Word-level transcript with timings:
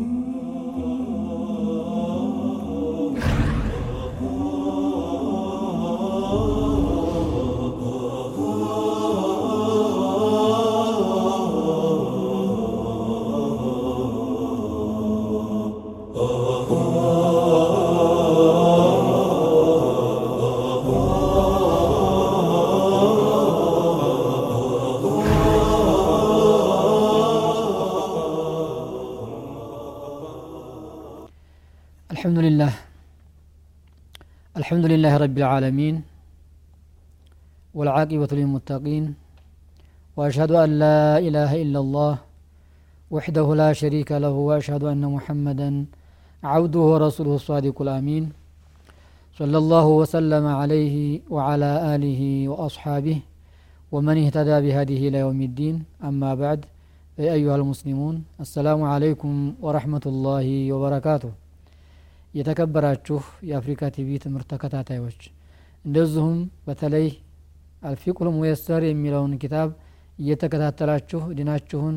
Ooh. 0.00 0.67
الحمد 32.28 32.44
لله 32.44 32.72
الحمد 34.60 34.86
لله 34.92 35.12
رب 35.16 35.36
العالمين 35.38 35.96
والعاقبة 37.74 38.30
للمتقين 38.32 39.04
وأشهد 40.16 40.52
أن 40.52 40.70
لا 40.84 41.18
إله 41.18 41.50
إلا 41.64 41.78
الله 41.80 42.14
وحده 43.10 43.46
لا 43.54 43.72
شريك 43.72 44.12
له 44.12 44.34
وأشهد 44.48 44.82
أن 44.92 45.00
محمدا 45.16 45.70
عبده 46.44 46.80
ورسوله 46.92 47.34
الصادق 47.40 47.76
الأمين. 47.82 48.24
صلى 49.38 49.58
الله 49.58 49.86
وسلم 49.86 50.44
عليه 50.60 50.96
وعلى 51.32 51.70
آله 51.96 52.48
وأصحابه 52.48 53.18
ومن 53.92 54.16
اهتدى 54.24 54.56
بهذه 54.64 55.00
إلى 55.08 55.18
يوم 55.24 55.40
الدين. 55.42 55.76
أما 56.04 56.34
بعد 56.34 56.60
أيها 57.18 57.56
المسلمون 57.56 58.14
السلام 58.44 58.80
عليكم 58.82 59.32
ورحمة 59.64 60.04
الله 60.12 60.72
وبركاته. 60.72 61.47
የተከበራችሁ 62.34 63.18
የአፍሪካ 63.48 63.90
ቲቪ 63.94 64.18
ትምህርት 64.24 64.48
ተከታታዮች 64.52 65.20
እንደዚሁም 65.84 66.36
በተለይ 66.66 67.06
አልፊቁል 67.82 68.28
ሙየሰር 68.36 68.82
የሚለውን 68.86 69.32
ኪታብ 69.42 69.68
እየተከታተላችሁ 70.18 71.20
ዲናችሁን 71.38 71.96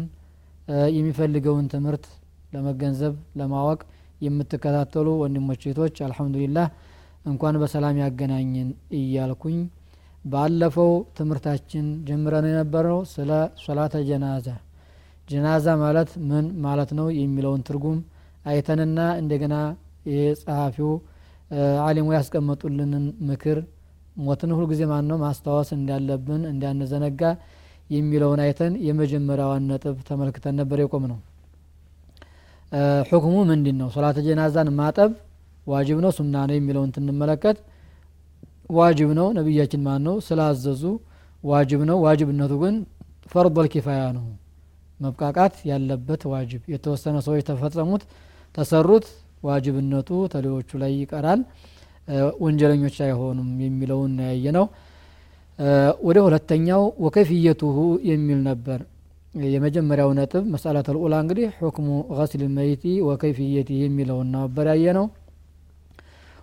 የሚፈልገውን 0.96 1.66
ትምህርት 1.74 2.06
ለመገንዘብ 2.54 3.14
ለማወቅ 3.40 3.80
የምትከታተሉ 4.22 5.08
ወንድሞች 5.22 5.62
እህቶች 5.66 5.96
አልሐምዱሊላህ 6.06 6.68
እንኳን 7.26 7.56
በሰላም 7.62 7.96
ያገናኝን 8.04 8.70
እያልኩኝ 9.00 9.58
ባለፈው 10.26 10.90
ትምህርታችን 11.18 11.86
ጀምረን 12.08 12.48
የነበረው 12.50 13.00
ስለ 13.14 13.30
ሶላተ 13.64 14.04
ጀናዛ። 14.10 14.48
ጀናዛ 15.28 15.68
ማለት 15.84 16.12
ምን 16.30 16.46
ማለት 16.66 16.92
ነው 17.00 17.08
የሚለውን 17.20 17.62
ትርጉም 17.68 18.00
አይተንና 18.46 19.00
እንደገና 19.22 19.56
የጸሐፊው 20.14 20.92
አሊሙ 21.86 22.08
ያስቀመጡልንን 22.16 23.06
ምክር 23.30 23.58
ሞትን 24.20 24.52
ሁልጊዜ 24.58 24.82
ማን 24.92 25.06
ነው 25.10 25.18
ማስታወስ 25.24 25.70
እንዳለብን 25.76 26.42
እንዳንዘነጋ 26.52 27.22
የሚለውን 27.90 28.40
አይተን 28.44 28.74
የመጀመሪያዋን 28.88 29.64
ነጥብ 29.72 29.96
ተመልክተን 30.10 30.56
ነበር 30.62 30.80
የቆም 30.84 31.06
ነው 31.12 31.20
ሁክሙ 33.10 33.36
ምንድን 33.50 33.78
ነው 33.82 33.88
ሶላተ 33.96 34.18
ጀናዛን 34.28 34.70
ማጠብ 34.78 35.12
ዋጅብ 35.68 35.98
ነው 36.04 36.12
ሱና 36.18 36.36
ነው 36.50 36.56
የሚለውን 36.58 36.92
ትንመለከት 36.96 37.58
ዋጅብ 38.74 39.10
ነው። 39.18 39.28
ነቢያችን 39.38 39.82
ማን 39.88 40.02
ነው 40.08 40.16
ስላዘዙ 40.28 40.84
ዋጅብ 41.44 41.82
ነው። 41.90 41.98
ዋጅብነቱ 42.06 42.54
ግን 42.64 42.76
ፈርዶል 43.32 43.68
ኪፋያ 43.74 44.04
ነው። 44.18 44.26
መብቃቃት 45.00 45.56
ያለበት 45.70 46.22
ዋጅብ። 46.34 46.62
የተወሰነ 46.74 47.18
ሰዎች 47.28 47.44
ተፈጸሙት 47.50 48.04
ተሰሩት 48.56 49.06
ዋጅብነቱ 49.49 50.11
ተሌዎቹ 50.33 50.71
ላይ 50.83 50.93
ይቀራል 51.03 51.41
ወንጀለኞች 52.45 52.97
አይሆኑም 53.07 53.49
የሚለውን 53.67 54.13
ያየ 54.29 54.47
ነው 54.59 54.67
ወደ 56.09 56.19
ሁለተኛው 56.27 56.83
ወከፍየቱሁ 57.05 57.77
የሚል 58.11 58.41
ነበር 58.51 58.81
የመጀመሪያው 59.55 60.11
ነጥብ 60.19 60.45
መሰላት 60.55 60.87
ልኡላ 60.97 61.15
እንግዲህ 61.25 61.49
ሁክሙ 61.65 61.89
ገስል 62.19 62.43
መይቲ 62.59 62.85
ወከይፍየት 63.09 63.71
የሚለውን 63.83 64.29
ነበር 64.39 64.69
ያየ 64.73 64.95
ነው 64.99 65.07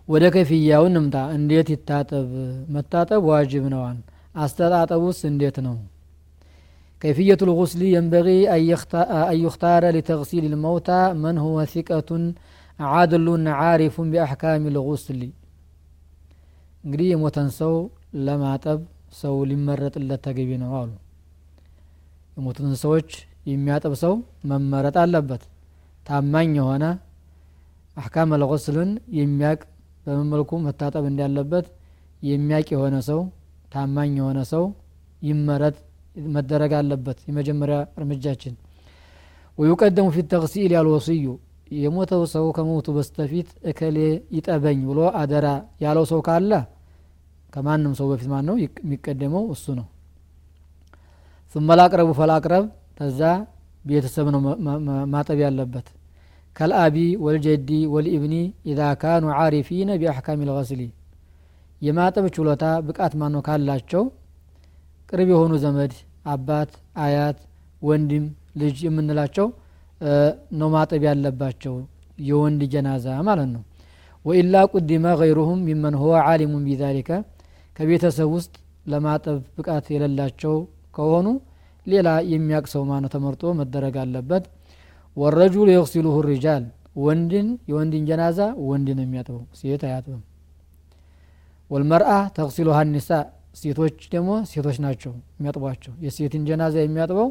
ወደ 0.07 0.25
ከፍያው 0.35 0.85
እንምጣ 0.89 1.17
እንዴት 1.37 1.67
ይታጠብ 1.75 2.29
መታጠብ 2.75 3.23
ዋጅብ 3.31 3.65
ነዋን 3.75 3.97
አስተጣጠቡስ 4.45 5.19
እንዴት 5.31 5.57
ነው 5.67 5.75
كيفية 7.01 7.41
الغسل 7.41 7.81
ينبغي 7.95 8.39
أن 8.55 9.37
يختار 9.45 9.83
لتغسيل 9.89 10.43
الموتى 10.45 11.01
من 11.13 11.35
هو 11.37 11.57
ثقة 11.65 12.09
አድሉን 12.78 13.46
አሪፉን 13.62 14.08
ቢአሕካሚ 14.12 14.64
ልغስሊ 14.74 15.22
እንግዲህ 16.84 17.06
የሞተን 17.10 17.48
ሰው 17.58 17.74
ለማጠብ 18.26 18.80
ሰው 19.20 19.34
ሊመረጥለት 19.50 20.20
ተገቢ 20.26 20.50
ነው 20.62 20.72
አሉ። 20.78 20.90
የሞቱትን 22.36 22.74
ሰዎች 22.82 23.08
የሚያጠብ 23.46 23.92
ሰው 24.02 24.14
መመረጥ 24.50 24.96
አለበት። 25.02 25.42
ታማኝ 26.06 26.50
የሆነ 26.58 26.84
አሕካም 27.96 28.32
አልቁስልን 28.36 28.90
የሚያቅ 29.18 29.60
በመመልኩ 30.06 30.50
መታጠብ 30.66 31.04
እንዳለበት 31.10 31.66
የሚያቅ 32.22 32.66
የሆነ 32.74 32.96
ሰው 33.08 33.20
ታማኝ 33.72 34.12
የሆነ 34.20 34.40
ሰው 34.52 34.64
ይመረጥ 35.22 35.76
መደረግ 36.34 36.72
አለበት። 36.78 37.18
የመጀመሪያ 37.28 37.78
እርምጃችን። 37.98 38.54
ወዩቀደሙ 39.58 40.06
ፊ 40.14 40.24
ተግሲል 40.32 40.72
ያልወስዩ 40.76 41.26
የሞተው 41.76 42.22
ሰው 42.32 42.46
ከሞቱ 42.56 42.88
በስተፊት 42.96 43.48
እከሌ 43.70 43.96
ይጠበኝ 44.36 44.80
ብሎ 44.90 45.00
አደራ 45.20 45.46
ያለው 45.80 46.04
ሰው 46.12 46.20
ካለ 46.26 46.52
ከማንም 47.52 47.92
ሰው 47.98 48.06
በፊት 48.10 48.28
ማን 48.32 48.44
ነው 48.48 48.56
የሚቀደመው 48.62 49.44
እሱ 49.54 49.66
ነው። 49.78 49.86
ثم 51.54 51.68
ላቅረቡ 51.78 52.08
ፈላቅረብ 52.18 52.64
ተዛ 52.98 53.20
ቤተሰብ 53.84 54.26
ነው 54.34 54.40
ማጠብ 55.12 55.38
ያለበት። 55.44 55.86
ከልአቢ 56.56 56.96
ወልጀዲ 57.24 57.70
ወልኢብኒ 57.92 58.34
ኢዛ 58.70 58.80
ካኑ 59.02 59.24
ዓሪፊነ 59.38 59.90
ቢአሕካም 60.00 60.40
ልገስሊ። 60.48 60.80
የማጠብ 61.82 62.24
ችሎታ 62.36 62.64
ብቃት 62.86 63.12
ማነው 63.20 63.42
ካላቸው 63.46 64.04
ቅርብ 65.10 65.28
የሆኑ 65.32 65.52
ዘመድ 65.64 65.92
አባት 66.26 66.70
አያት 67.04 67.38
ወንድም 67.82 68.24
ልጅ 68.60 68.76
የምንላቸው 68.86 69.46
ነው 70.58 70.68
ማጠብ 70.74 71.02
ያለባቸው 71.08 71.74
የወንድ 72.20 72.60
ጀናዛ 72.72 73.06
ማለት 73.28 73.48
ነው። 73.54 73.62
ወኢላ 74.24 74.54
ቁዲመ 74.72 75.06
ገይሩሁም 75.20 75.60
ሚመን 75.66 75.94
ሁወ 76.00 76.14
ዓሊሙን 76.24 76.62
ቢዛሊከ 76.68 77.10
ከቤተሰብ 77.76 78.28
ውስጥ 78.36 78.54
ለማጠብ 78.86 79.38
ብቃት 79.56 79.86
የሌላቸው 79.94 80.54
ከሆኑ 80.96 81.26
ሌላ 81.86 82.08
የሚያቅ 82.32 82.64
ሰው 82.72 82.82
ተመርጦ 83.12 83.52
መደረግ 83.60 83.94
አለበት። 84.02 84.44
ወረጁሉ 85.16 85.66
የቅሲሉሁ 85.72 86.16
ሪጃል 86.28 86.64
ወንድን 87.04 87.48
የወንድን 87.70 88.02
ጀናዛ 88.08 88.38
ወንድ 88.68 88.88
ነው 88.96 89.04
የሚያጥበው 89.06 89.42
ሴት 89.60 89.82
አያጥብም። 89.88 90.22
ወልመርአ 91.70 92.10
ተቅሲሉሃ 92.36 92.78
ኒሳ 92.92 93.08
ሴቶች 93.60 93.96
ደግሞ 94.12 94.30
ሴቶች 94.50 94.76
ናቸው 94.84 95.12
የሚያጥቧቸው። 95.38 95.92
የሴትን 96.04 96.42
ጀናዛ 96.48 96.76
የሚያጥበው 96.82 97.28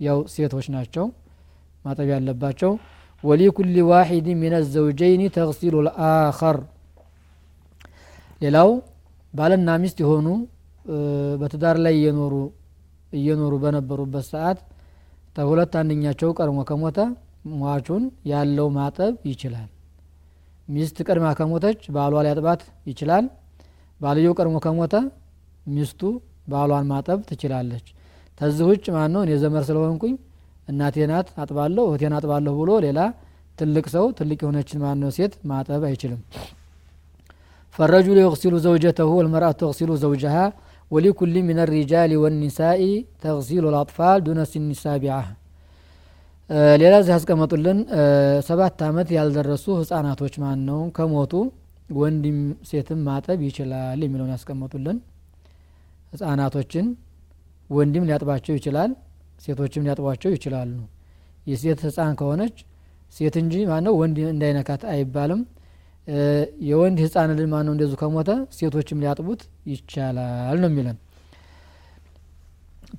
ያው 0.00 0.18
ሴቶች 0.34 0.66
ናቸው 0.76 1.06
ማጠብ 1.88 2.08
ያለባቸው 2.14 2.72
ወሊኩል 3.24 3.76
ዋሒድ 3.90 4.26
ምን 4.40 4.54
ዘውጀይን 4.72 5.22
ተግሲሉ 5.36 5.74
ልአኸር። 5.86 6.58
ሌላው 8.40 8.70
ባልና 9.34 9.70
ሚስት 9.82 9.98
የሆኑ 10.02 10.26
በትዳር 11.40 11.76
ላይ 11.84 11.94
እየኖሩ 11.98 12.34
እየኖሩ 13.12 13.54
በነበሩበት 13.62 14.24
ሰዓት 14.32 14.58
ተሁለት 15.36 15.72
አንደኛቸው 15.80 16.30
ቀድሞ 16.38 16.58
ከሞተ 16.68 16.98
ሟቹን 17.58 18.02
ያለው 18.30 18.68
ማጠብ 18.76 19.12
ይችላል። 19.30 19.68
ሚስት 20.68 20.96
ቀድማ 21.06 21.26
ከሞተች 21.38 21.80
ባሏ 21.94 22.14
ሊያጥባት 22.24 22.62
ይችላል። 22.90 23.26
ባልየው 24.00 24.34
ቀድሞ 24.38 24.56
ከሞተ 24.64 24.94
ሚስቱ 25.66 26.00
ባሏን 26.52 26.86
ማጠብ 26.90 27.18
ትችላለች። 27.28 27.86
ተዚህ 28.38 28.64
ውጭ 28.70 28.84
ማን 28.96 29.10
ነው 29.14 29.22
እኔ 29.26 29.32
ዘመር 29.42 29.62
ስለሆንኩኝ 29.68 30.14
እናቴ 30.68 30.96
ናት 31.10 31.28
አጥባለሁ፣ 31.42 31.84
እህቴን 31.90 32.14
አጥባለሁ 32.18 32.52
ብሎ 32.60 32.70
ሌላ 32.84 33.00
ትልቅ 33.58 33.84
ሰው 33.94 34.06
ትልቅ 34.18 34.38
የሆነችን 34.42 34.80
ማነው 34.82 35.10
ሴት 35.16 35.32
ማጠብ 35.50 35.82
አይችልም። 35.88 36.20
ፈረጁሉ 37.78 38.16
የቅሲሉ 38.20 38.54
ዘውጀተሁ 38.64 39.10
ወልመርአቱ 39.18 39.58
ተቅሲሉ 39.62 39.90
ዘውጀሃ 40.02 40.36
ወሊኩል 40.90 41.34
ሚን 41.48 41.58
ሪጃል 41.70 42.12
ወኒሳኢ 42.22 42.82
ተቅሲሉ 43.22 43.64
ልአጥፋል 43.74 44.18
ዱነ 44.26 44.40
ሲኒ 44.50 44.70
ሳቢዓ 44.82 45.16
ሌላ 46.80 46.94
እዚህ 47.02 47.12
ያስቀመጡልን 47.14 47.78
ሰባት 48.46 48.78
ዓመት 48.86 49.08
ያልደረሱ 49.16 49.66
ህጻናቶች 49.80 50.34
ማን 50.42 50.60
ነው 50.68 50.80
ከሞቱ 50.96 51.32
ወንድም 51.98 52.38
ሴትም 52.70 53.00
ማጠብ 53.08 53.38
ይችላል 53.48 53.98
የሚለውን 54.04 54.32
ያስቀመጡልን። 54.34 54.98
ህጻናቶችን 56.12 56.86
ወንድም 57.70 58.06
ሊያጥባቸው 58.08 58.54
ይችላል። 58.58 58.90
ሴቶችም 59.38 59.84
ሊያጥቧቸው 59.86 60.30
ይችላሉ። 60.36 60.72
የሴት 61.46 61.80
ህፃን 61.86 62.14
ከሆነች 62.20 62.56
ሴት 63.14 63.34
እንጂ 63.42 63.54
ማነው 63.70 63.94
ወንድ 64.00 64.18
እንዳይነካት 64.32 64.82
አይባልም። 64.92 65.42
የወንድ 66.68 66.98
ህፃን 67.04 67.30
ልጅ 67.32 67.46
ማነው 67.52 67.72
እንደዙ 67.74 67.92
ከሞተ 68.00 68.30
ሴቶችም 68.58 69.00
ሊያጥቡት 69.02 69.40
ይቻላል 69.72 70.58
ነው 70.62 70.68
የሚለን። 70.70 70.96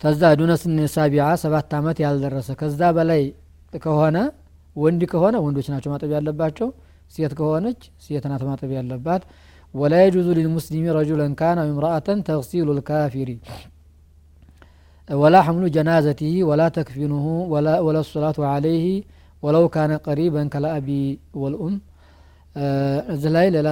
ከዛ 0.02 0.22
ዱነስን 0.40 0.76
ሳቢዓ 0.94 1.28
ሰባት 1.44 1.72
አመት 1.78 1.98
ያልደረሰ 2.04 2.50
ከዛ 2.60 2.82
በላይ 2.98 3.22
ከሆነ 3.80 4.18
ወንድ 4.76 5.02
ከሆነ 5.12 5.36
ወንዶች 5.46 5.68
ናቸው 5.74 5.90
ማጠብ 5.94 6.12
ያለባቸው። 6.18 6.68
ሴት 7.12 7.34
ከሆነች 7.40 7.82
ሴት 8.06 8.26
ናት 8.32 8.44
ማጠብ 8.50 8.72
ያለባት። 8.78 9.24
ወላ 9.74 9.96
የጁዙ 10.02 10.28
ሊልሙስሊሚ 10.38 10.86
ረጁለን 10.98 11.34
ካነ 11.40 11.60
እምራአተን 11.68 12.20
ተግሲሉ 12.28 12.70
ልካፊሪ 12.78 13.30
ወላ 15.10 15.38
ሐምሉ 15.46 15.66
ጀናዘቲህ 15.76 16.34
ወላ 16.50 16.64
ተክፊኑሁ 16.76 17.26
ወላ 17.86 17.98
ሰላቱ 18.10 18.40
አለይህ 18.50 18.86
ወለው 19.44 19.66
ካነ 19.76 19.92
ቀሪበን 20.06 20.48
ከለአቢ 20.54 20.88
ወልኡም 21.42 21.76
እዚህ 23.14 23.32
ላይ 23.36 23.48
ሌላ 23.56 23.70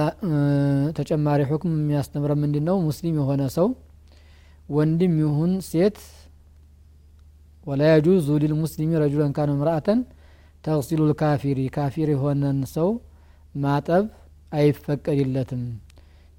ተጨማሪ 0.98 1.40
ሁክም 1.50 1.72
የሚያስተምረ 1.78 2.32
ምንድን 2.42 2.64
ነው 2.68 2.76
ሙስሊም 2.88 3.16
የሆነ 3.20 3.42
ሰው 3.56 3.68
ወንድም 4.68 5.14
ይሁን 5.22 5.52
ሴት 5.68 5.98
ወላ 7.66 7.82
የጁዙ 7.90 8.28
ሊልሙስሊሚ 8.42 8.90
ረጁለን 9.02 9.32
ካነ 9.36 9.50
እምራአተን 9.56 10.00
ተግሲሉ 10.64 11.00
ልካፊሪ 11.10 11.60
ካፊር 11.76 12.08
የሆነን 12.14 12.60
ሰው 12.76 12.88
ማጠብ 13.54 14.04
አይፈቀድለትም 14.52 15.62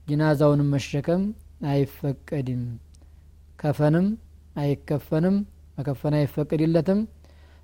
ጅናዛውንም 0.07 0.69
መሸከም 0.75 1.21
አይፈቀድም 1.71 2.63
ከፈንም 3.59 4.07
አይከፈንም 4.59 5.35
መከፈን 5.77 6.15
አይፈቀድለትም 6.19 6.99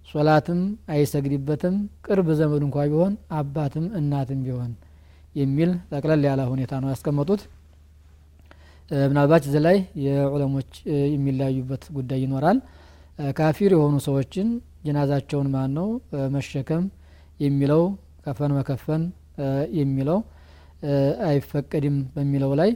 ሶላትም 0.07 0.59
አይሰግድበትም 0.93 1.75
ቅርብ 2.05 2.27
ዘመድ 2.39 2.63
እንኳ 2.67 2.77
ቢሆን 2.91 3.13
አባትም 3.39 3.85
እናትም 3.99 4.39
ቢሆን 4.45 4.71
የሚል 5.35 5.71
ጠቅለል 5.91 6.21
ያለ 6.27 6.41
ሁኔታ 6.51 6.73
ነው 6.83 6.89
ያስቀመጡት። 6.93 7.41
ምናልባት 9.05 9.43
እዚህ 9.47 9.61
ላይ 9.67 9.77
የዑለሞች 10.05 10.71
የሚለያዩበት 11.13 11.83
ጉዳይ 11.97 12.19
ይኖራል። 12.25 12.57
ካፊር 13.35 13.71
የሆኑ 13.75 13.95
ሰዎችን 14.07 14.47
ጀናዛቸውን 14.85 15.47
ማን 15.53 15.71
ነው? 15.77 15.87
መሸከም 16.35 16.83
የሚለው 17.39 17.83
ከፈን 18.25 18.51
መከፈን 18.57 19.03
የሚለው 19.79 20.19
አይፈቀድም 21.29 21.97
በሚለው 22.15 22.51
ላይ 22.61 22.71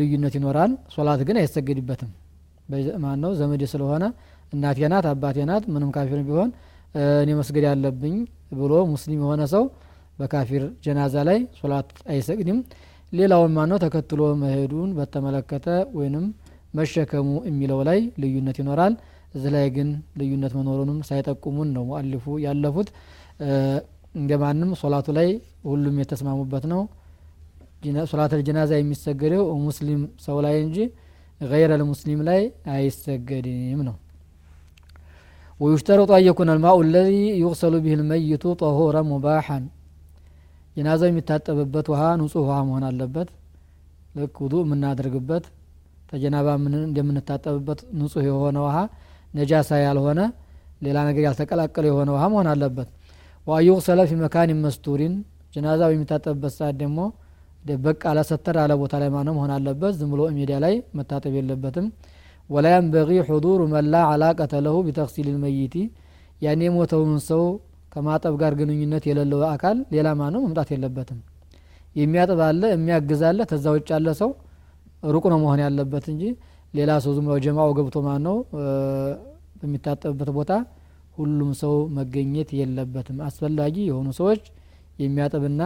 ልዩነት 0.00 0.34
ይኖራል። 0.38 0.72
ሶላት 0.94 1.20
ግን 1.28 1.38
አይሰገድበትም 1.42 2.10
ማን 3.02 3.18
ነው 3.24 3.32
ዘመድ 3.40 3.62
ስለሆነ 3.72 4.04
እናቴ 4.52 4.78
ናት 4.92 5.06
አባቴ 5.10 5.38
ናት 5.50 5.64
ምንም 5.74 5.90
ካፊር 5.96 6.20
ቢሆን 6.28 6.50
እኔ 7.22 7.30
መስገድ 7.40 7.64
ያለብኝ 7.68 8.14
ብሎ 8.60 8.72
ሙስሊም 8.92 9.20
የሆነ 9.24 9.42
ሰው 9.52 9.64
በካፊር 10.18 10.62
ጀናዛ 10.84 11.14
ላይ 11.28 11.38
ሶላት 11.60 11.90
አይሰግድም። 12.12 12.58
ሌላውን 13.12 13.52
ማነው? 13.56 13.78
ተከትሎ 13.84 14.20
መሄዱን 14.42 14.90
በተመለከተ 14.98 15.66
ወይንም 15.96 16.24
መሸከሙ 16.74 17.28
የሚለው 17.48 17.80
ላይ 17.88 17.98
ልዩነት 18.22 18.56
ይኖራል። 18.62 18.94
እዚህ 19.34 19.50
ላይ 19.54 19.66
ግን 19.76 19.88
ልዩነት 20.20 20.52
መኖሩንም 20.58 20.98
ሳይጠቁሙን 21.08 21.68
ነው 21.76 21.82
ሙአሊፉ 21.90 22.24
ያለፉት። 22.44 22.88
እንደ 24.14 24.30
ሶላቱ 24.80 25.08
ላይ 25.18 25.28
ሁሉም 25.64 25.96
የተስማሙበት 26.02 26.64
ነው። 26.72 26.80
ሶላት 28.10 28.32
ልጀናዛ 28.38 28.70
የሚሰገደው 28.78 29.44
ሙስሊም 29.66 30.00
ሰው 30.24 30.38
ላይ 30.46 30.56
እንጂ 30.64 30.78
ገይረል 31.40 31.82
ሙስሊም 31.90 32.20
ላይ 32.28 32.40
አይሰገድም 32.74 33.80
ነው 33.88 33.96
ወዩሽተረጡ 35.60 36.10
አየኩነ 36.18 36.50
ልማኡ 36.58 36.76
ለዚ 36.92 37.10
ዩቅሰሉ 37.42 37.74
ብህ 37.84 37.94
ልመይቱ 38.00 38.44
ጠሁረ 38.60 38.96
ሙባሐን 39.10 39.64
ጀናዛው 40.76 41.08
የሚታጠብበት 41.10 41.86
ውሃ 41.92 42.02
ንጹህ 42.20 42.42
ውሃ 42.44 42.58
መሆን 42.68 42.84
አለበት 42.88 43.28
ልክ 44.18 44.36
ውዱ 44.44 44.54
የምናደርግበት 44.64 45.44
ተጀናባ 46.10 46.46
እንደምንታጠብበት 46.84 47.80
ንጹህ 48.00 48.24
የሆነ 48.28 48.58
ውሃ 48.66 48.76
ነጃሳ 49.34 49.70
ያልሆነ 49.86 50.20
ሌላ 50.84 50.98
ነገር 51.08 51.22
ያልተቀላቀለ 51.28 51.84
የሆነ 51.90 52.08
ውሃ 52.16 52.24
መሆን 52.32 52.48
አለበት 52.52 52.88
ወአዩቅሰለ 53.46 54.00
ፊ 54.10 54.16
መካን 54.22 54.50
መስቱሪን 54.64 55.14
ጀናዛው 55.54 55.90
የሚታጠብበት 55.94 56.52
ሰዓት 56.58 56.76
ደግሞ 56.82 56.98
ደበቅ 57.64 58.00
አለ 58.10 58.20
ሰተር 58.28 58.56
አለ 58.62 58.72
ቦታ 58.80 58.94
ላይ 59.02 59.08
ማነው 59.14 59.34
መሆን 59.38 59.52
አለበት። 59.56 59.92
ዝም 59.98 60.10
ብሎ 60.12 60.22
ሜዲያ 60.36 60.56
ላይ 60.64 60.74
መታጠብ 60.98 61.32
የለበትም። 61.38 61.86
ወላ 62.50 62.66
የንበጊ 62.72 63.18
ሑዱሩ 63.28 63.60
መላ 63.74 63.94
አላቀተ 64.12 64.52
ለሁ 64.64 64.76
ቢተክሲል 64.86 65.26
ልመይቲ 65.28 65.74
ያን 66.42 66.62
የሞተውን 66.66 67.12
ሰው 67.28 67.42
ከማጠብ 67.92 68.34
ጋር 68.40 68.52
ግንኙነት 68.60 69.04
የሌለው 69.08 69.40
አካል 69.52 69.76
ሌላ 69.94 70.08
ማነው 70.20 70.40
መምጣት 70.46 70.68
የለበትም። 70.74 71.18
የሚያጥብ 71.96 72.40
አለ 72.48 72.62
የሚያግዝ 72.72 73.22
አለ 73.28 73.40
ተዛ 73.50 73.66
ውጭ 73.76 73.88
ያለ 73.94 74.10
ሰው 74.20 74.30
ሩቅ 75.14 75.24
ነው 75.32 75.38
መሆን 75.44 75.60
ያለበት 75.64 76.04
እንጂ 76.12 76.22
ሌላ 76.74 76.90
ሰው 77.04 77.12
ዝም 77.16 77.28
ጀማው 77.44 77.70
ገብቶ 77.78 77.98
ማን 78.06 78.20
ነው 78.26 78.36
በሚታጠብበት 79.60 80.30
ቦታ 80.36 80.52
ሁሉም 81.16 81.50
ሰው 81.62 81.74
መገኘት 81.96 82.50
የለበትም። 82.58 83.16
አስፈላጊ 83.26 83.76
የሆኑ 83.88 84.08
ሰዎች 84.18 84.42
የሚያጥብና 84.98 85.62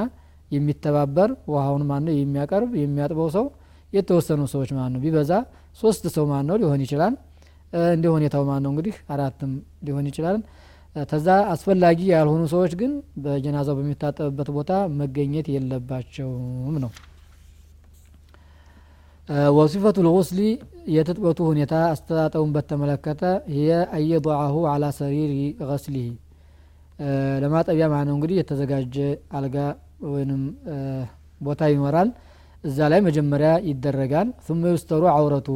የሚተባበር 0.54 1.30
ውሃውን 1.52 1.84
ማን 1.90 2.02
ነው 2.06 2.14
የሚያቀርብ 2.16 2.72
የሚያጥበው 2.80 3.28
ሰው 3.36 3.46
የተወሰኑ 3.92 4.42
ሰዎች 4.52 4.70
ማን 4.76 4.92
ነው 4.94 5.00
ቢበዛ 5.04 5.32
ሶስት 5.78 6.04
ሰው 6.16 6.24
ማን 6.30 6.44
ነው 6.48 6.56
ሊሆን 6.62 6.82
ይችላል። 6.84 7.14
እንደ 7.92 8.06
ሁኔታው 8.14 8.42
ማን 8.48 8.62
ነው 8.64 8.70
እንግዲህ 8.72 8.94
አራትም 9.14 9.52
ሊሆን 9.86 10.06
ይችላል። 10.10 10.36
ተዛ 11.06 11.28
አስፈላጊ 11.52 12.00
ያልሆኑ 12.12 12.42
ሰዎች 12.52 12.72
ግን 12.80 12.92
በጀናዛው 13.22 13.74
በሚታጠብበት 13.78 14.48
ቦታ 14.56 14.72
መገኘት 15.00 15.46
የለባቸውም 15.54 16.76
ነው። 16.84 16.90
ወሲፈቱ 19.56 19.98
ልغስሊ 20.06 20.40
የትጥበቱ 20.94 21.38
ሁኔታ 21.50 21.74
አስተጣጠቡን 21.92 22.50
በተመለከተ 22.56 23.22
ይየ 23.54 23.68
አየضዐሁ 23.96 24.56
አላ 24.72 24.84
ሰሪሪ 24.98 25.32
ገስሊህ 25.62 26.08
ለማጠቢያ 27.42 27.86
ማ 27.92 28.02
ነው 28.08 28.14
እንግዲህ 28.16 28.36
የተዘጋጀ 28.40 28.96
አልጋ 29.38 29.56
ወይንም 30.12 30.42
ቦታ 31.40 31.62
ይኖራል። 31.72 32.08
እዛ 32.64 32.78
ላይ 32.92 33.00
መጀመሪያ 33.08 33.50
ይደረጋል። 33.70 34.28
ثم 34.46 34.62
يستሩ 34.74 35.02
አውረቱ 35.16 35.48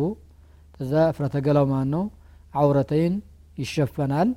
ከዛ 0.74 0.92
እፍረተ 1.12 1.34
ገላው 1.46 1.66
ማን 1.72 1.88
ነው 1.94 2.02
አውረተይን 2.54 3.14
ይሸፈናል። 3.62 4.28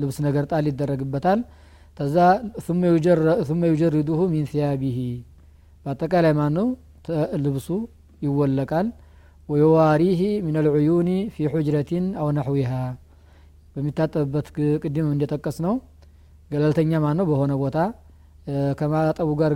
ልብስ 0.00 0.16
ነገር 0.26 0.44
ጣል 0.50 0.64
ይደረግበታል። 0.70 1.40
ተዛ 1.98 2.16
ثم 3.48 3.60
يجرده 3.66 4.20
من 4.34 4.42
ثيابه 4.52 4.98
በአጠቃላይ 5.84 6.32
ማን 6.38 6.52
ነው 6.58 6.66
ልብሱ 7.44 7.68
ይወለቃል። 8.22 8.86
ወየዋሪህ 9.48 10.20
ምን 10.46 10.54
አልዑዩኒ 10.60 11.10
ፊ 11.34 11.46
ሑጅረቲን 11.52 12.04
አው 12.20 12.28
ናሕዊሃ 12.36 12.72
በሚታጠብበት 13.74 14.46
ቅድም 14.82 15.06
እንደጠቀስ 15.14 15.56
ነው 15.66 15.74
ገለልተኛ 16.50 16.92
ማን 17.04 17.16
ነው 17.18 17.26
በሆነ 17.30 17.52
ቦታ 17.62 17.76
ከማጠቡ 18.79 19.29
ጋር 19.41 19.51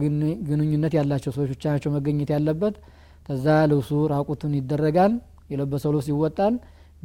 ግንኙነት 0.50 0.94
ያላቸው 1.00 1.32
ሰዎች 1.36 1.50
ብቻ 1.56 1.64
ናቸው 1.74 1.92
መገኘት 1.98 2.30
ያለበት 2.36 2.76
ከዛ 3.28 3.48
ልብሱ 3.72 3.92
ራቁቱን 4.14 4.54
ይደረጋል 4.60 5.14
የለበሰው 5.52 5.92
ልብስ 5.96 6.08
ይወጣል 6.14 6.56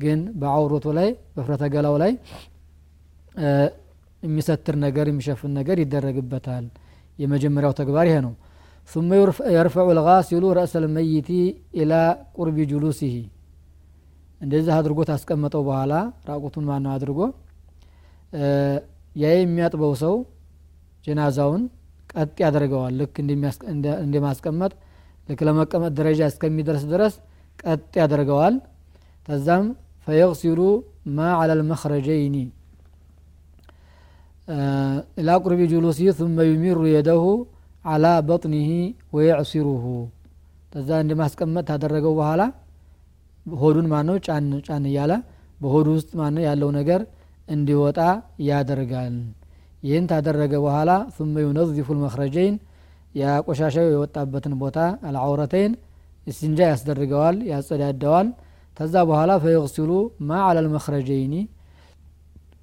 ግን 0.03 0.21
በአውሮቱ 0.41 0.87
ላይ 0.99 1.09
በፍረተ 1.37 1.65
ገላው 1.75 1.97
ላይ 2.03 2.13
የሚሰትር 4.23 4.77
ነገር 4.87 5.07
የሚሸፍን 5.11 5.53
ነገር 5.59 5.77
ይደረግበታል 5.85 6.65
የመጀመሪያው 7.23 7.75
ተግባር 7.83 8.09
ይሄ 8.11 8.19
ነው 8.27 8.35
ثم 8.93 9.11
يرفع 9.59 9.85
الغاسل 9.97 10.45
رأس 10.59 10.73
الميت 10.83 11.31
إلى 11.81 12.01
قرب 12.37 12.59
جلوسه 12.73 13.15
እንደዚህ 14.41 14.73
አድርጎ 14.79 14.99
ታስቀመጠው 15.11 15.63
በኋላ 15.69 15.93
ራቁቱን 16.31 16.65
ማነው 16.71 16.91
አድርጎ 16.97 17.21
ያ 19.23 19.31
የሚያጥበው 19.35 19.93
ሰው 20.03 20.15
ጀናዛውን 21.06 21.64
ቀጥ 22.14 22.36
ያደርገዋል። 22.44 22.94
ልክ 23.00 23.16
እንደማስቀመጥ 24.04 24.72
ልክ 25.30 25.42
ለመቀመጥ 25.48 25.92
ደረጃ 26.00 26.22
እስከሚደርስ 26.32 26.84
ድረስ 26.94 27.16
ቀጥ 27.64 27.92
ያደርገዋል። 28.02 28.56
ከዛም 29.28 29.66
ፈየግሲሉ 30.08 30.60
ማ 31.18 31.28
አላ 31.40 31.52
ልመክረጀይኒ 31.60 32.36
ቁርቢ 35.40 35.62
ጁሉሲ 35.72 36.00
ثመ 36.20 36.38
ዩሚሩ 36.50 36.80
የደሁ 36.92 37.24
አላ 37.86 38.06
በጥኒህ 38.28 38.70
ወየዕሲሩሁ። 39.16 39.84
ከዛ 40.74 40.90
እንደማስቀመጥ 41.04 41.64
ታደረገው 41.70 42.14
በኋላ 42.20 42.42
ሆዱን 43.46 43.88
ማነው? 43.94 44.16
ጫን 44.26 44.48
ጫን 44.68 44.84
እያለ 44.90 45.12
በሆዱ 45.62 45.88
ውስጥ 45.98 46.10
ማነው? 46.20 46.44
ያለው 46.48 46.70
ነገር 46.80 47.02
እንዲወጣ 47.48 48.00
ያደርጋል 48.50 49.16
ይህን 49.84 50.06
ታደረገ 50.12 50.54
በኋላ 50.64 50.92
ثመ 51.16 51.36
ዩነዚፉ 51.46 51.88
ልመክረጀይን 51.98 52.56
ያ 53.16 53.36
ቆሻሻው 53.46 53.88
የወጣበትን 53.92 54.54
ቦታ 54.62 54.78
አልዐውረተይን 55.10 55.74
እስንጃ 56.28 56.60
ያስደርገዋል 56.72 57.38
ያጸዳደዋል። 57.52 58.28
ከዛ 58.78 58.96
በኋላ 59.10 59.32
ፈየግሲሉ 59.44 59.92
ማ 60.28 60.40
አላ 60.48 60.58
ልመክረጀይኒ 60.66 61.34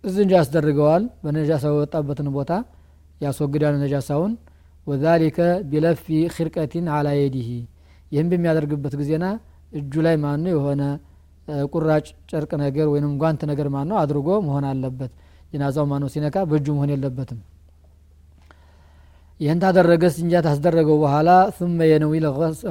እዝንጃ 0.04 0.32
ያስደርገዋል 0.40 1.04
በነጃሳው 1.23 1.73
የወጣበትን 1.75 2.28
ቦታ 2.37 2.50
ያስወግዳል 3.20 3.75
ነጃሳውን። 3.82 4.32
ወዛሊከ 4.87 5.38
ቢለፊ 5.70 6.04
ኪርቀቲን 6.35 6.87
አላ 6.96 7.08
የዲህ 7.18 7.49
ይህም 8.12 8.28
በሚያደርግበት 8.32 8.94
ጊዜና 9.00 9.25
እጁ 9.73 10.02
ላይ 10.06 10.16
ማን 10.25 10.40
ነው 10.44 10.52
የሆነ 10.54 10.82
ቁራጭ 11.73 12.06
ጨርቅ 12.30 12.50
ነገር 12.62 12.87
ወይም 12.92 13.14
ጓንት 13.23 13.40
ነገር 13.50 13.66
ማን 13.75 13.87
ነው 13.90 13.96
አድርጎ 14.02 14.28
መሆን 14.46 14.64
አለበት 14.70 15.12
ጀናዛው 15.53 15.85
ማን 15.91 16.00
ነው 16.05 16.11
ሲነካ 16.15 16.37
በእጁ 16.50 16.67
መሆን 16.76 16.91
የለበትም። 16.95 17.41
ይህን 19.41 19.59
ታደረገ 19.62 20.05
ስንጃ 20.15 20.35
ታስደረገው 20.47 20.97
በኋላ 21.03 21.31
ثم 21.57 21.79
የነዊ 21.91 22.15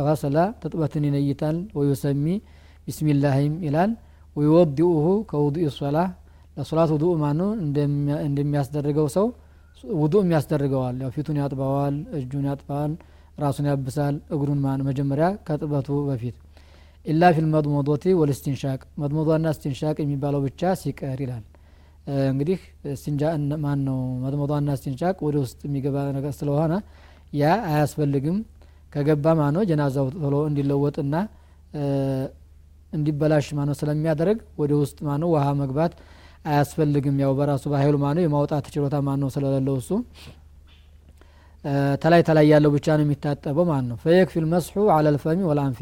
ገሰላ 0.07 0.37
ትጥበትን 0.61 1.03
ይነይታል 1.09 1.57
ወዩሰሚ 1.77 2.25
ቢስሚላህም 2.87 3.53
ይላል። 3.67 3.91
ወይወዲኡሁ 4.35 5.05
ከውዱእ 5.29 5.67
ሶላ 5.77 5.97
ለሶላት 6.57 6.89
ውዱእ 6.95 7.13
ማኑ 7.21 7.39
እንደሚያስደርገው 8.25 9.07
ሰው 9.15 9.27
ውዱእም 9.83 10.29
ያስደርገዋል 10.35 10.95
ያው 11.03 11.09
ፊቱን 11.15 11.37
ያጥበዋል 11.41 11.95
እጁን 12.17 12.45
ያጥበዋል 12.49 12.91
ራሱን 13.39 13.65
ያብሳል 13.69 14.15
እግሩን 14.35 14.59
ማን 14.65 14.83
መጀመሪያ 14.89 15.27
ከጥበቱ 15.47 15.97
በፊት። 16.09 16.35
ኢላ 17.05 17.23
ፊል 17.35 17.47
ወልስቲንሻቅ። 18.21 18.81
መድሞዷና 19.01 19.47
ስቲንሻቅ 19.57 19.97
የሚባለው 20.03 20.41
ብቻ 20.47 20.73
ሲቀር 20.81 21.19
ይላል 21.25 21.43
እንግዲህ 22.27 22.59
ስንጃ 23.01 23.21
ማን 23.63 23.79
ነው 23.87 23.99
መጥመጧና 24.23 24.71
ስቲንሻቅ 24.79 25.15
ወደ 25.27 25.35
ውስጥ 25.43 25.59
የሚገባ 25.67 26.03
ነገር 26.17 26.33
ስለሆነ 26.39 26.73
ያ 27.33 27.53
አያስፈልግም። 27.69 28.37
ከገባ 28.93 29.25
ማነው? 29.39 29.63
ጀናዛው 29.69 30.05
ቶሎ 30.15 30.35
እንዲለወጥና 30.49 31.15
እንዲበላሽ 32.93 33.47
ማነው 33.57 33.75
ስለሚያደርግ 33.79 34.37
ወደ 34.61 34.71
ውስጥ 34.81 34.97
ማነው? 35.07 35.29
ውሃ 35.35 35.45
መግባት 35.61 35.93
አያስፈልግም። 36.45 37.15
ያው 37.23 37.31
በራሱ 37.39 37.63
በሀይሉ 37.71 37.95
ማነው? 38.03 38.23
የማውጣት 38.25 38.65
ችሎታ 38.75 38.95
ማነው 39.07 39.29
ስለሌለው 39.35 39.75
እሱ? 39.81 39.89
ተላይ 42.03 42.21
ተላይ 42.27 42.45
ያለው 42.51 42.71
ብቻ 42.75 42.87
ነው 42.97 43.03
የሚታጠበው 43.05 43.65
ማን 43.69 43.85
ነው 43.89 43.97
ፈየክፊል 44.03 44.45
መስሑ 44.51 44.83
አለልፈሚ 44.95 45.39
ወልአንፊ። 45.49 45.79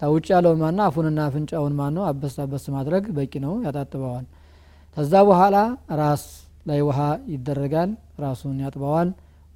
ታውጭ 0.00 0.26
ያለውን 0.34 0.58
ማና 0.62 0.78
አፉንና 0.88 1.20
አፍንጫውን 1.28 1.74
ማነው? 1.80 2.02
አበስ 2.10 2.34
አበስ 2.44 2.64
ማድረግ 2.74 3.04
በቂ 3.16 3.32
ነው። 3.44 3.54
ያጣጥበዋል 3.66 4.24
ከዛ 4.97 5.13
በኋላ 5.29 5.57
ራስ 6.01 6.23
ላይ 6.69 6.79
ውሃ 6.87 6.99
ይደረጋል 7.33 7.91
ራሱን 8.25 8.55
ያጥበዋል 8.65 9.09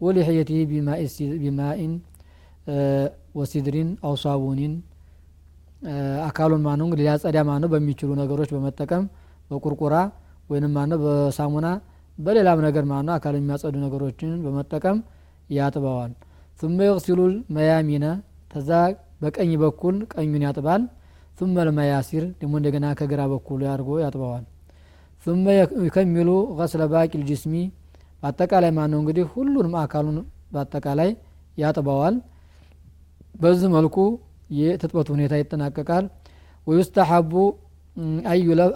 ወሊሕየቲህ 0.06 0.62
ቢማኢን 1.44 1.94
ወሲድሪን 3.40 3.90
አው 4.08 4.16
ሳቡኒን 4.24 4.74
አካሉን 6.28 6.62
ማነው 6.68 6.86
እንግዲህ 6.88 7.06
ሊያጸዳ 7.08 7.38
ማነው 7.50 7.70
በሚችሉ 7.74 8.10
ነገሮች 8.22 8.50
በመጠቀም 8.56 9.06
በቁርቁራ 9.50 9.96
ወይንም 10.52 10.72
ማነው 10.78 11.00
በሳሙና 11.06 11.68
በሌላም 12.18 12.60
ነገር 12.68 12.84
ማነው 12.92 13.13
አካል 13.18 13.36
የሚያጸዱ 13.40 13.75
ነገሮችን 13.86 14.32
በመጠቀም 14.46 15.00
ያጥበዋል 15.58 16.12
ثم 16.62 16.78
يغسل 16.90 17.20
الميامين 17.30 18.06
ተዛ 18.52 18.70
በቀኝ 19.22 19.52
በኩል 19.63 19.96
ቀኙን 20.13 20.44
ያጥባል 20.48 20.82
ثم 21.40 21.56
المياسر 21.66 22.24
ደግሞ 22.42 22.54
እንደገና 22.60 22.86
ከግራ 23.00 23.22
በኩል 23.34 23.60
ያርጎ 23.70 23.90
ያጥበዋል 24.04 24.44
ثم 25.28 25.46
يكمل 25.88 26.30
غسل 26.60 26.82
باقي 26.94 27.16
الجسم 27.22 27.54
በአጠቃላይ 28.24 28.72
ማን 28.78 28.90
ነው 28.94 29.00
እንግዲህ 29.02 29.24
ሁሉንም 29.34 29.74
አካሉን 29.82 30.18
በአጠቃላይ 30.54 31.10
ያጥበዋል 31.58 32.16
በዚህ 33.42 33.70
መልኩ 33.75 33.96
የትጥበቱ 34.60 35.08
ሁኔታ 35.16 35.34
ይጠናቀቃል 35.42 36.06
ወዩስተሐቡ 36.68 37.32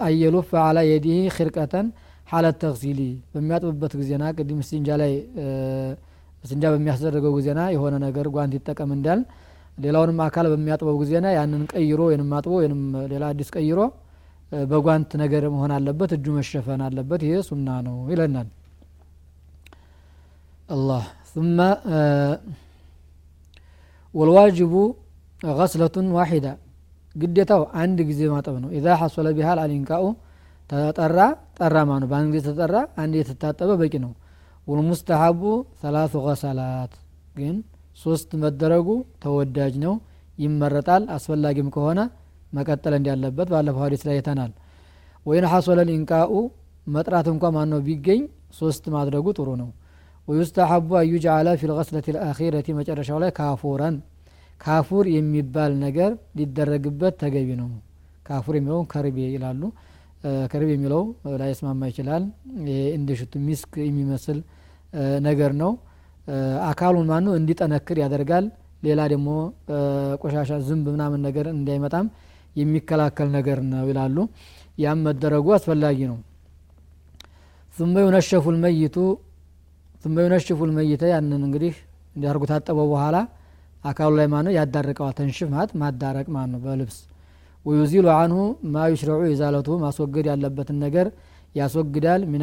አየሉፍ 0.07 0.49
አላ 0.63 0.77
የዲህ 0.89 1.19
ክርቀተን 1.35 1.87
ሐለት 2.27 2.57
ተግሲሊ 2.63 2.99
በሚያጥብበት 3.33 3.93
ጊዜና 3.99 4.23
ቅድም 4.37 4.59
ስንጃ 4.69 4.97
ላይ 5.01 5.13
ስንጃ 6.43 6.63
በሚያስደረገው 6.73 7.31
ጊዜና 7.37 7.61
የሆነ 7.75 7.95
ነገር 8.05 8.27
ጓንት 8.35 8.53
ይጠቀም 8.59 8.91
እንዳል 8.97 9.21
ሌላውንም 9.85 10.19
አካል 10.27 10.45
በሚያጥበው 10.53 10.97
ጊዜና 11.03 11.27
ያንን 11.37 11.63
ቀይሮ 11.73 12.01
ወይንም 12.09 12.29
አጥቦ 12.37 12.53
ወይንም 12.61 12.81
ሌላ 13.13 13.23
አዲስ 13.33 13.49
ቀይሮ 13.57 13.79
በጓንት 14.52 15.10
ነገር 15.22 15.44
መሆን 15.54 15.72
አለበት 15.76 16.10
እጁ 16.16 16.26
መሸፈን 16.36 16.80
አለበት። 16.86 17.20
ይሄ 17.26 17.36
ሱና 17.48 17.68
ነው 17.86 17.96
ይለናል። 18.12 18.48
አላህ 20.68 21.04
ثم 21.32 21.58
ወልዋጅቡ 24.14 24.74
ገስለቱን 25.40 26.06
ዋሒዳ 26.16 26.46
ግዴታው 27.14 27.62
አንድ 27.82 27.98
ጊዜ 28.08 28.20
ማጠብ 28.34 28.56
ነው። 28.62 28.70
ኢዛ 28.78 28.86
ሐሶለ 29.00 29.28
ቢሃል 29.36 29.58
አሊንቃኡ 29.62 30.04
ተጠራ 30.70 31.18
ጠራ 31.58 31.76
ማኑ 31.88 32.02
በአንድ 32.10 32.30
ጊዜ 32.34 32.44
ተጠራ 32.50 32.76
አንድ 33.02 33.14
የተታጠበ 33.20 33.70
በቂ 33.80 33.94
ነው። 34.04 34.12
ወልሙስተሐቡ 34.66 35.40
ሰላቱ 35.82 36.14
ገሰላት 36.26 36.92
ግን 37.36 37.56
ሶስት 37.98 38.30
መደረጉ 38.42 38.88
ተወዳጅ 39.24 39.74
ነው 39.84 39.94
ይመረጣል። 40.38 41.02
አስፈላጊም 41.16 41.68
ከሆነ 41.74 42.00
መቀጠል 42.52 42.94
እንዲያለበት 42.98 43.48
ባለፈው 43.52 43.82
ሀዲስ 43.84 44.02
ላይ 44.08 44.16
አይተናል። 44.16 44.52
ወይን 45.26 45.44
ሐሶለ 45.52 45.80
ሊንቃኡ 45.88 46.32
መጥራት 46.86 47.26
እንኳ 47.32 47.44
ማነው 47.56 47.80
ቢገኝ 47.86 48.22
ሶስት 48.60 48.84
ማድረጉ 48.94 49.26
ጥሩ 49.38 49.48
ነው። 49.60 49.68
ወዩስተሐቡ 50.28 50.88
አዩጅዓለ 50.98 51.48
ፊ 51.60 51.68
ልገስለት 51.70 52.06
ልአኺረቲ 52.14 52.68
መጨረሻው 52.78 53.18
ላይ 53.22 53.30
ካፉረን። 53.38 53.96
ካፉር 54.60 55.06
የሚባል 55.14 55.72
ነገር 55.84 56.10
ሊደረግበት 56.38 57.14
ተገቢ 57.22 57.48
ነው። 57.60 57.68
ካፉር 58.26 58.54
የሚለውን 58.58 58.86
ከርቤ 58.92 59.16
ይላሉ። 59.34 59.62
ከርቤ 60.50 60.68
የሚለው 60.74 61.02
ላይስማማ 61.40 61.82
ይችላል። 61.90 62.24
እንደ 62.96 63.08
ሽቱ 63.20 63.32
ሚስክ 63.46 63.72
የሚመስል 63.86 64.38
ነገር 65.26 65.52
ነው። 65.62 65.72
አካሉን 66.68 67.06
ማኑ 67.10 67.26
እንዲጠነክር 67.38 67.96
ያደርጋል። 68.02 68.44
ሌላ 68.82 69.00
ደግሞ 69.12 69.28
ቆሻሻ 70.22 70.52
ዝንብ 70.68 70.86
ምናምን 70.94 71.20
ነገር 71.26 71.46
እንዳይመጣም 71.54 72.06
የሚከላከል 72.59 73.29
ነገር 73.37 73.59
ነው 73.71 73.85
ይላሉ 73.91 74.17
ያም 74.85 74.99
መደረጉ 75.07 75.47
አስፈላጊ 75.59 75.99
ነው 76.11 76.17
ثم 77.73 77.95
ينشف 78.05 78.45
الميت 78.53 78.97
ثم 80.03 80.15
ينشف 80.25 80.59
الميت 80.67 81.01
ያንን 81.13 81.41
እንግዲህ 81.47 81.73
እንዲያርጉ 82.15 82.43
ታጠበው 82.51 82.87
በኋላ 82.93 83.17
አካሉ 83.83 84.11
ላይ 84.19 84.27
ማነው 84.33 84.51
ያዳርቀዋል 84.57 85.13
ተንሽፍ 85.19 85.49
ማለት 85.55 85.71
ማዳረቅ 85.81 86.27
ማለት 86.35 86.49
ነው 86.53 86.59
በልብስ 86.65 86.97
ወዩዚሉ 87.65 88.05
አንሁ 88.21 88.39
ማ 88.73 88.85
ዩሽረዑ 88.93 89.21
ኢዛለቱ 89.33 89.67
ማስወገድ 89.83 90.25
ያለበትን 90.31 90.77
ነገር 90.85 91.07
ያስወግዳል 91.55 92.21
ምን 92.31 92.41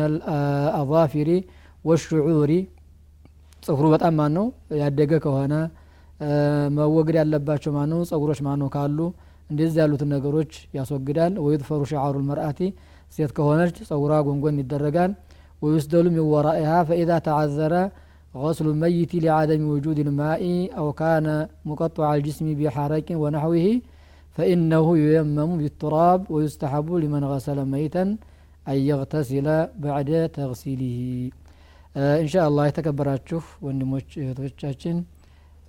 አዛፊሪ 0.80 1.30
ወሽዑሪ 1.84 2.52
ጽፍሩ 3.66 3.84
በጣም 3.94 4.14
ማን 4.20 4.32
ነው 4.38 4.46
ያደገ 4.82 5.12
ከሆነ 5.24 5.54
መወገድ 6.78 7.16
ያለባቸው 7.22 7.72
ማን 7.78 7.88
ነው 7.94 8.00
ጸጉሮች 8.10 8.40
ማን 8.46 8.58
ነው 8.62 8.68
ካሉ 8.76 8.98
እንደዚህ 9.52 9.78
ያሉትን 9.82 10.10
ነገሮች 10.16 10.52
ያስወግዳል 10.76 11.34
ወይጥፈሩ 11.46 11.80
ሸዓሩ 11.90 12.14
ልመርአቲ 12.22 12.60
ሴት 13.16 13.32
ከሆነች 13.36 13.76
ጸጉሯ 13.90 14.12
ጎንጎን 14.28 14.56
ይደረጋል 14.62 15.12
ወዩስደሉ 15.64 16.06
ሚን 16.14 16.26
ወራኢሃ 16.34 16.72
ፈኢዛ 16.88 17.10
ተዓዘረ 17.26 17.74
غسل 18.42 18.66
الميت 18.72 19.12
لعدم 19.24 19.62
وجود 19.72 19.98
الماء 20.06 20.42
أو 20.78 20.86
كان 20.92 21.26
مقطع 21.70 22.08
الجسم 22.14 22.46
بحرك 22.58 23.08
ونحوه 23.22 23.66
فإنه 24.36 24.86
ييمم 24.98 25.50
بالتراب 25.60 26.20
ويستحب 26.34 26.88
لمن 27.02 27.22
غسل 27.32 27.58
ميتا 27.74 28.04
أن 28.70 28.78
يغتسل 28.90 29.48
بعد 29.84 30.10
تغسيله 30.38 30.98
إن 32.22 32.28
شاء 32.32 32.44
الله 32.48 32.64
የተከበራችሁ 32.68 33.40
ወንድሞች 33.66 34.08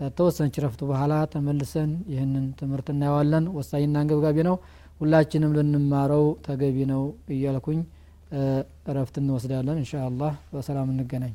እህቶቻችን 0.00 0.16
ተወሰነች 0.19 0.57
ረፍት 0.64 0.80
በኋላ 0.90 1.14
ተመልሰን 1.33 1.90
ይህንን 2.12 2.45
ትምህርት 2.61 2.88
እናየዋለን። 2.92 3.47
ወሳኝና 3.57 3.97
አንገብጋቢ 4.02 4.38
ነው። 4.49 4.57
ሁላችንም 5.00 5.54
ልንማረው 5.57 6.25
ተገቢ 6.47 6.78
ነው 6.92 7.02
እያልኩኝ 7.35 7.80
እረፍት 8.90 9.16
እንወስዳለን። 9.23 9.78
እንሻ 9.78 9.92
አላህ 10.09 10.35
በሰላም 10.52 10.90
እንገናኝ 10.95 11.35